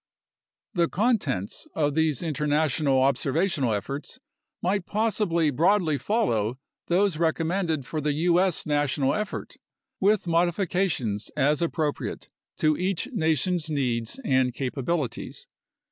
[0.73, 4.17] The contents of these international observational efforts
[4.59, 8.65] might possibly broadly follow those recommended for the U.S.
[8.65, 9.57] national effort,
[9.99, 15.45] with modifications as appropriate to each nation's needs and capabilities.